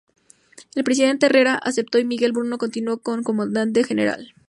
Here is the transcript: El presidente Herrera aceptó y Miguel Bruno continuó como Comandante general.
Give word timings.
El 0.73 0.83
presidente 0.83 1.27
Herrera 1.27 1.53
aceptó 1.53 1.99
y 1.99 2.05
Miguel 2.05 2.31
Bruno 2.31 2.57
continuó 2.57 2.97
como 3.03 3.21
Comandante 3.21 3.83
general. 3.83 4.33